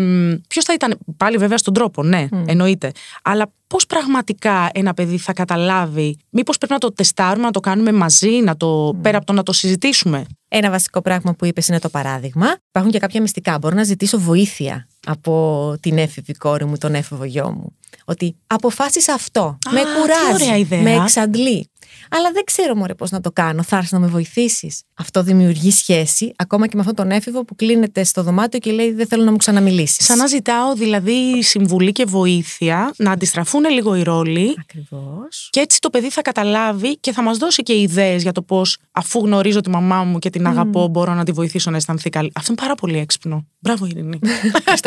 [0.47, 2.91] ποιος θα ήταν, πάλι βέβαια στον τρόπο, ναι, εννοείται.
[3.23, 7.91] Αλλά πώς πραγματικά ένα παιδί θα καταλάβει, Μήπως πρέπει να το τεστάρουμε, να το κάνουμε
[7.91, 11.79] μαζί, να το, πέρα από το να το συζητήσουμε; Ένα βασικό πράγμα που είπες είναι
[11.79, 12.55] το παράδειγμα.
[12.67, 13.57] Υπάρχουν και κάποια μυστικά.
[13.57, 17.75] Μπορώ να ζητήσω βοήθεια από την έφηβη κόρη μου, τον έφηβο γιο μου.
[18.05, 19.57] Ότι αποφάσισα αυτό.
[19.71, 20.43] με τι κουράζει.
[20.43, 20.81] ωραία ιδέα.
[20.81, 21.69] Με εξαντλεί.
[22.09, 23.63] Αλλά δεν ξέρω μωρέ πώς να το κάνω.
[23.63, 24.81] Θα έρθει να με βοηθήσεις.
[24.93, 28.93] Αυτό δημιουργεί σχέση, ακόμα και με αυτόν τον έφηβο που κλείνεται στο δωμάτιο και λέει:
[28.93, 30.05] Δεν θέλω να μου ξαναμιλήσεις.
[30.05, 34.55] Σαν να ζητάω δηλαδή συμβουλή και βοήθεια, να αντιστραφούν λίγο οι ρόλοι.
[34.59, 35.47] Ακριβώς.
[35.49, 38.77] Και έτσι το παιδί θα καταλάβει και θα μας δώσει και ιδέες για το πώς,
[38.91, 42.31] αφού γνωρίζω τη μαμά μου και την αγαπώ, μπορώ να τη βοηθήσω να αισθανθεί καλή.
[42.35, 43.45] Αυτό είναι πάρα πολύ έξυπνο.
[43.59, 44.19] Μπράβο, Ειρηνή.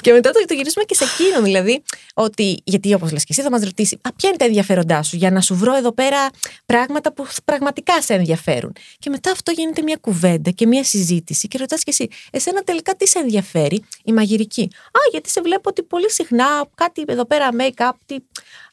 [0.00, 1.82] Και μετά το, το γυρίσουμε και σε εκείνο, δηλαδή,
[2.14, 5.16] ότι, γιατί όπως λες και εσύ θα μας ρωτήσει, Α, ποια είναι τα ενδιαφέροντά σου,
[5.16, 6.30] για να σου βρω εδώ πέρα
[6.66, 8.72] πράγματα που πραγματικά σε ενδιαφέρουν.
[8.98, 12.94] Και μετά αυτό γίνεται μια κουβέντα και μια συζήτηση και ρωτάς και εσύ, εσένα τελικά
[12.94, 17.48] τι σε ενδιαφέρει, η μαγειρική; Α, γιατί σε βλέπω ότι πολύ συχνά κάτι εδώ πέρα
[17.58, 18.16] make-up, τι...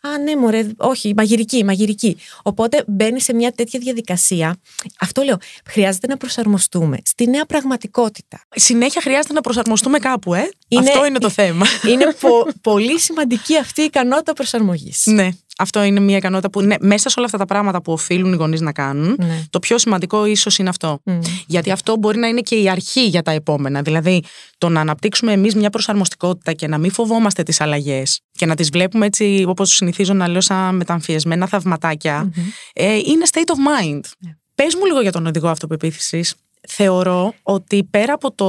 [0.01, 2.17] Α, ναι, μωρέ, όχι, η μαγειρική, η μαγειρική.
[2.43, 4.57] Οπότε μπαίνει σε μια τέτοια διαδικασία.
[4.99, 8.41] Αυτό λέω, χρειάζεται να προσαρμοστούμε στη νέα πραγματικότητα.
[8.55, 10.49] Συνέχεια χρειάζεται να προσαρμοστούμε κάπου, ε.
[10.67, 11.65] Είναι- Αυτό είναι το θέμα.
[11.89, 15.03] Είναι πο- πολύ σημαντική αυτή η ικανότητα προσαρμογής.
[15.05, 15.29] ναι.
[15.61, 18.35] Αυτό είναι μια ικανότητα που ναι, μέσα σε όλα αυτά τα πράγματα που οφείλουν οι
[18.35, 19.43] γονείς να κάνουν, Ναι.
[19.49, 20.99] το πιο σημαντικό ίσως είναι αυτό.
[21.03, 21.19] Μμ.
[21.47, 23.81] Γιατί αυτό μπορεί να είναι και η αρχή για τα επόμενα.
[23.81, 24.23] Δηλαδή,
[24.57, 28.69] το να αναπτύξουμε εμείς μια προσαρμοστικότητα και να μην φοβόμαστε τις αλλαγές και να τις
[28.69, 32.31] βλέπουμε έτσι, όπως συνηθίζω να λέω, σαν μεταμφιεσμένα θαυματάκια,
[32.73, 33.99] ε, είναι state of mind.
[34.19, 34.31] Ναι.
[34.55, 36.35] Πες μου λίγο για τον οδηγό αυτοπεποίθησης.
[36.67, 38.47] Θεωρώ ότι πέρα από το.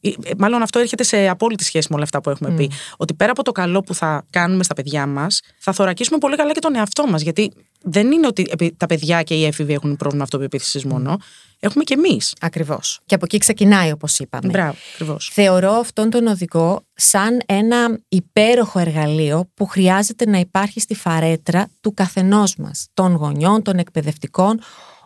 [0.00, 2.70] ε, Μάλλον αυτό έρχεται σε απόλυτη σχέση με όλα αυτά που έχουμε πει.
[2.96, 6.52] Ότι πέρα από το καλό που θα κάνουμε στα παιδιά μας, θα θωρακίσουμε πολύ καλά
[6.52, 7.22] και τον εαυτό μας.
[7.22, 11.16] Γιατί δεν είναι ότι επει- τα παιδιά και οι έφηβοι έχουν πρόβλημα αυτοπεποίθησης μόνο.
[11.60, 12.34] Έχουμε και εμείς.
[12.40, 13.00] Ακριβώς.
[13.06, 14.48] Και από εκεί ξεκινάει, όπως είπαμε.
[14.50, 15.30] Μπράβο, ακριβώς.
[15.32, 21.94] Θεωρώ αυτόν τον οδηγό σαν ένα υπέροχο εργαλείο που χρειάζεται να υπάρχει στη φαρέτρα του
[21.94, 24.60] καθενός μας, των γονιών, των εκπαιδευτικών,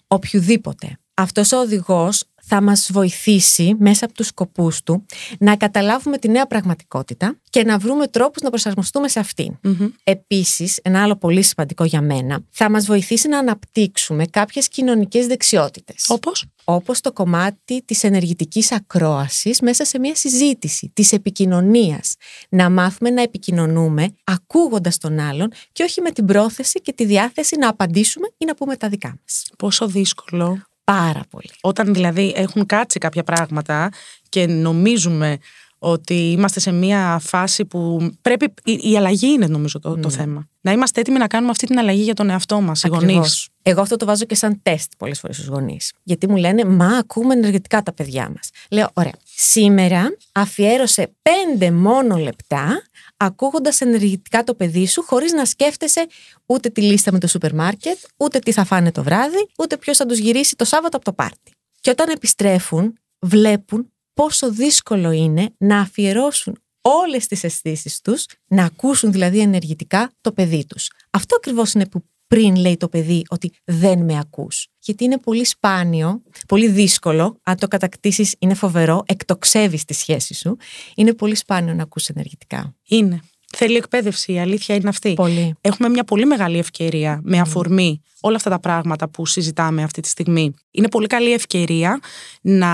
[0.06, 0.98] οποιοδήποτε.
[1.14, 5.06] Αυτός ο οδηγός θα μας βοηθήσει μέσα από τους σκοπούς του
[5.38, 9.58] να καταλάβουμε τη νέα πραγματικότητα και να βρούμε τρόπους να προσαρμοστούμε σε αυτήν.
[10.04, 16.04] Επίσης, ένα άλλο πολύ σημαντικό για μένα, θα μας βοηθήσει να αναπτύξουμε κάποιες κοινωνικές δεξιότητες
[16.08, 22.14] Όπως; όπως το κομμάτι της ενεργητικής ακρόασης μέσα σε μια συζήτηση, της επικοινωνίας.
[22.48, 27.56] Να μάθουμε να επικοινωνούμε ακούγοντας τον άλλον και όχι με την πρόθεση και τη διάθεση
[27.56, 29.46] να απαντήσουμε ή να πούμε τα δικά μας.
[29.58, 30.62] Πόσο δύσκολο.
[30.84, 31.50] Πάρα πολύ.
[31.60, 33.88] Όταν δηλαδή έχουν κάτσει κάποια πράγματα
[34.28, 35.38] και νομίζουμε
[35.78, 38.54] ότι είμαστε σε μια φάση που πρέπει.
[38.64, 40.48] Η, η αλλαγή είναι νομίζω το, το θέμα.
[40.60, 43.04] Να είμαστε έτοιμοι να κάνουμε αυτή την αλλαγή για τον εαυτό μας, οι γονείς.
[43.04, 43.48] Ακριβώς.
[43.62, 45.92] Εγώ αυτό το βάζω και σαν τεστ πολλές φορές στους γονείς.
[46.02, 48.50] Γιατί μου λένε, μα ακούμε ενεργητικά τα παιδιά μας.
[48.70, 52.82] Λέω, ωραία, σήμερα αφιέρωσε πέντε μόνο λεπτά
[53.24, 56.06] ακούγοντας ενεργητικά το παιδί σου χωρίς να σκέφτεσαι
[56.46, 59.96] ούτε τη λίστα με το σούπερ μάρκετ, ούτε τι θα φάνε το βράδυ, ούτε ποιος
[59.96, 61.50] θα τους γυρίσει το Σάββατο από το πάρτι.
[61.80, 69.12] Και όταν επιστρέφουν, βλέπουν πόσο δύσκολο είναι να αφιερώσουν όλες τις αισθήσεις τους, να ακούσουν
[69.12, 70.90] δηλαδή ενεργητικά το παιδί τους.
[71.10, 74.68] Αυτό ακριβώς είναι που πριν λέει το παιδί ότι δεν με ακούς.
[74.80, 80.56] Γιατί είναι πολύ σπάνιο, πολύ δύσκολο, αν το κατακτήσεις είναι φοβερό, εκτοξεύεις τη σχέση σου,
[80.94, 82.74] είναι πολύ σπάνιο να ακούς ενεργητικά.
[82.88, 83.20] Είναι.
[83.56, 85.14] Θέλει εκπαίδευση, η αλήθεια είναι αυτή.
[85.14, 85.54] Πολύ.
[85.60, 90.08] Έχουμε μια πολύ μεγάλη ευκαιρία με αφορμή όλα αυτά τα πράγματα που συζητάμε αυτή τη
[90.08, 90.54] στιγμή.
[90.70, 92.00] Είναι πολύ καλή ευκαιρία
[92.40, 92.70] να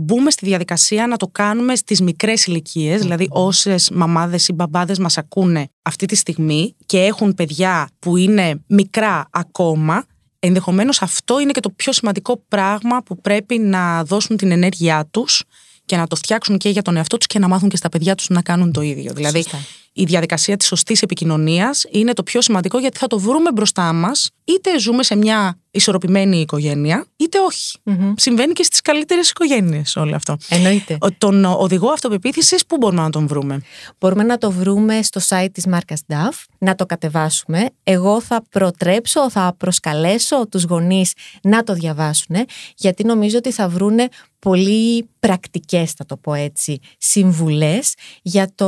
[0.00, 5.18] μπούμε στη διαδικασία να το κάνουμε στις μικρές ηλικίες, δηλαδή όσες μαμάδες ή μπαμπάδες μας
[5.18, 10.04] ακούνε αυτή τη στιγμή και έχουν παιδιά που είναι μικρά ακόμα,
[10.38, 15.44] ενδεχομένως αυτό είναι και το πιο σημαντικό πράγμα που πρέπει να δώσουν την ενέργειά τους
[15.84, 18.14] και να το φτιάξουν και για τον εαυτό τους και να μάθουν και στα παιδιά
[18.14, 19.12] τους να κάνουν το ίδιο.
[19.14, 19.58] Δηλαδή Σωστά.
[20.00, 24.30] Η διαδικασία της σωστής επικοινωνίας είναι το πιο σημαντικό γιατί θα το βρούμε μπροστά μας
[24.44, 27.78] είτε ζούμε σε μια ισορροπημένη οικογένεια είτε όχι.
[27.82, 28.12] Μμμ.
[28.16, 30.36] Συμβαίνει και στις καλύτερες οικογένειες όλο αυτό.
[30.48, 30.96] Εννοείται.
[31.00, 33.60] Ο- Τον οδηγό αυτοπεποίθησης πού μπορούμε να τον βρούμε;
[33.98, 37.68] Μπορούμε να το βρούμε στο site της μάρκας DAF, να το κατεβάσουμε.
[37.82, 42.36] Εγώ θα προτρέψω, θα προσκαλέσω τους γονείς να το διαβάσουν,
[42.76, 44.08] γιατί νομίζω ότι θα βρούνε
[44.38, 48.66] πολύ πρακτικές, θα το πω έτσι, συμβουλές για το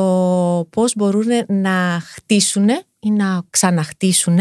[0.71, 2.69] πώς μπορούν να χτίσουν
[3.01, 4.39] ή να ξαναχτίσουν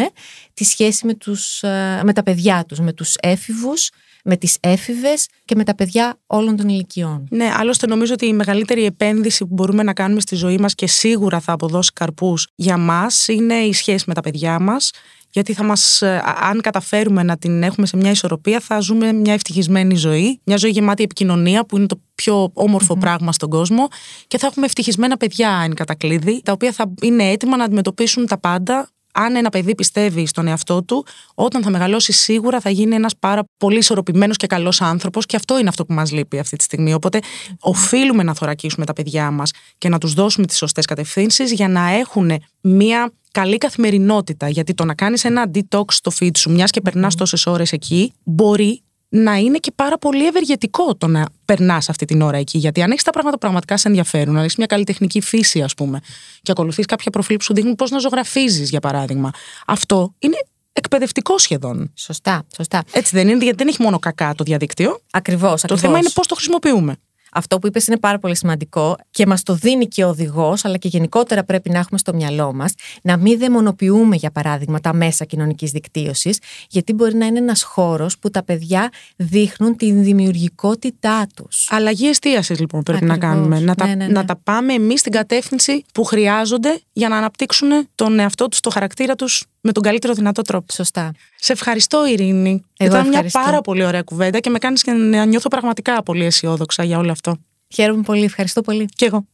[0.53, 3.89] τη σχέση με, τους, ε, με τα παιδιά τους, με τους έφηβους,
[4.23, 7.27] με τις έφηβες και με τα παιδιά όλων των ηλικιών.
[7.29, 10.87] Ναι, άλλωστε νομίζω ότι η μεγαλύτερη επένδυση που μπορούμε να κάνουμε στη ζωή μας και
[10.87, 14.91] σίγουρα θα αποδώσει καρπούς για μας είναι η σχέση με τα παιδιά μας
[15.31, 19.13] γιατί θα μας, ε, α- αν καταφέρουμε να την έχουμε σε μια ισορροπία θα ζούμε
[19.13, 23.87] μια ευτυχισμένη ζωή, μια ζωή γεμάτη επικοινωνία που είναι το πιο ομορφο πράγμα στον κόσμο.
[24.27, 28.39] Και θα έχουμε ευτυχισμένα παιδιά εν κατακλείδη τα οποία θα είναι έτοιμα να αντιμετωπίσουν τα
[28.39, 33.17] πάντα αν ένα παιδί πιστεύει στον εαυτό του, όταν θα μεγαλώσει σίγουρα θα γίνει ένας
[33.17, 36.63] πάρα πολύ ισορροπημένος και καλός άνθρωπος και αυτό είναι αυτό που μας λείπει αυτή τη
[36.63, 36.93] στιγμή.
[36.93, 37.19] Οπότε
[37.59, 41.89] οφείλουμε να θωρακίσουμε τα παιδιά μας και να τους δώσουμε τις σωστές κατευθύνσεις για να
[41.89, 44.49] έχουν μια καλή καθημερινότητα.
[44.49, 48.13] Γιατί το να κάνεις ένα detox στο feed σου, μιας και περνάς τόσες ώρες εκεί,
[48.23, 52.57] μπορεί να είναι και πάρα πολύ ευεργετικό το να περνάς αυτή την ώρα εκεί.
[52.57, 55.73] Γιατί αν έχεις τα πράγματα που πραγματικά σε ενδιαφέρουν, αν έχεις μια καλλιτεχνική φύση, ας
[55.73, 55.99] πούμε,
[56.41, 59.31] και ακολουθείς κάποια προφίλ που σου δείχνουν πώς να ζωγραφίζεις, για παράδειγμα,
[59.65, 60.37] αυτό είναι
[60.73, 61.91] εκπαιδευτικό σχεδόν.
[61.95, 62.83] Σωστά, σωστά.
[62.91, 64.99] Έτσι δεν είναι, γιατί δεν έχει μόνο κακά το διαδίκτυο.
[65.11, 65.79] Ακριβώς, Το ακριβώς.
[65.81, 66.95] θέμα είναι πώς το χρησιμοποιούμε.
[67.33, 70.77] Αυτό που είπες είναι πάρα πολύ σημαντικό και μας το δίνει και ο οδηγός, αλλά
[70.77, 75.25] και γενικότερα πρέπει να έχουμε στο μυαλό μας να μην δαιμονοποιούμε, για παράδειγμα, τα μέσα
[75.25, 76.39] κοινωνικής δικτύωσης,
[76.69, 81.67] γιατί μπορεί να είναι ένας χώρος που τα παιδιά δείχνουν την δημιουργικότητά τους.
[81.69, 83.35] Αλλαγή εστίασης λοιπόν πρέπει να Ακριβώς.
[83.35, 83.59] κάνουμε.
[83.59, 84.11] Να, τα, Ναι, ναι, ναι.
[84.11, 88.69] να τα πάμε εμείς στην κατεύθυνση που χρειάζονται για να αναπτύξουν τον εαυτό τους, το
[88.69, 90.73] χαρακτήρα τους με τον καλύτερο δυνατό τρόπο.
[90.73, 91.11] Σωστά.
[91.35, 92.63] Σε ευχαριστώ, Ειρήνη.
[92.77, 93.39] Εγώ Ήταν μια ευχαριστώ.
[93.39, 97.11] πάρα πολύ ωραία κουβέντα και με κάνεις και να νιώθω πραγματικά πολύ αισιόδοξα για όλο
[97.11, 97.37] αυτό.
[97.73, 98.85] Χαίρομαι πολύ, ευχαριστώ πολύ.
[98.95, 99.25] Και εγώ.